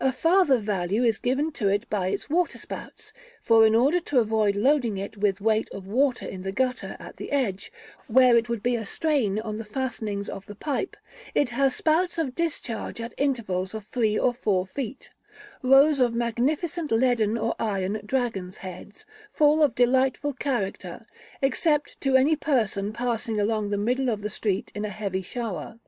A 0.00 0.12
farther 0.12 0.58
value 0.58 1.02
is 1.02 1.18
given 1.18 1.50
to 1.54 1.68
it 1.68 1.90
by 1.90 2.06
its 2.06 2.30
waterspouts, 2.30 3.12
for 3.42 3.66
in 3.66 3.74
order 3.74 3.98
to 3.98 4.20
avoid 4.20 4.54
loading 4.54 4.96
it 4.96 5.16
with 5.16 5.40
weight 5.40 5.68
of 5.70 5.88
water 5.88 6.24
in 6.24 6.42
the 6.44 6.52
gutter 6.52 6.96
at 7.00 7.16
the 7.16 7.32
edge, 7.32 7.72
where 8.06 8.36
it 8.36 8.48
would 8.48 8.62
be 8.62 8.76
a 8.76 8.86
strain 8.86 9.40
on 9.40 9.56
the 9.56 9.64
fastenings 9.64 10.28
of 10.28 10.46
the 10.46 10.54
pipe, 10.54 10.96
it 11.34 11.48
has 11.48 11.74
spouts 11.74 12.16
of 12.16 12.36
discharge 12.36 13.00
at 13.00 13.12
intervals 13.18 13.74
of 13.74 13.82
three 13.82 14.16
or 14.16 14.32
four 14.32 14.68
feet, 14.68 15.10
rows 15.64 15.98
of 15.98 16.14
magnificent 16.14 16.92
leaden 16.92 17.36
or 17.36 17.56
iron 17.58 18.00
dragons' 18.06 18.58
heads, 18.58 19.04
full 19.32 19.64
of 19.64 19.74
delightful 19.74 20.32
character, 20.32 21.04
except 21.42 22.00
to 22.00 22.14
any 22.14 22.36
person 22.36 22.92
passing 22.92 23.40
along 23.40 23.70
the 23.70 23.76
middle 23.76 24.10
of 24.10 24.22
the 24.22 24.30
street 24.30 24.70
in 24.76 24.84
a 24.84 24.90
heavy 24.90 25.22
shower. 25.22 25.80